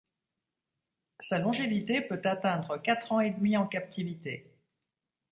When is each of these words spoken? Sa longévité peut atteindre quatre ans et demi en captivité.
Sa 1.19 1.37
longévité 1.37 2.01
peut 2.01 2.23
atteindre 2.25 2.77
quatre 2.81 3.11
ans 3.11 3.19
et 3.19 3.29
demi 3.29 3.55
en 3.55 3.67
captivité. 3.67 4.49